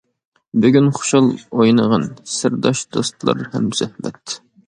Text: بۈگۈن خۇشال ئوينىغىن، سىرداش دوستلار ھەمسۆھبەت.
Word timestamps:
بۈگۈن 0.61 0.87
خۇشال 0.99 1.27
ئوينىغىن، 1.57 2.07
سىرداش 2.37 2.83
دوستلار 2.97 3.45
ھەمسۆھبەت. 3.55 4.37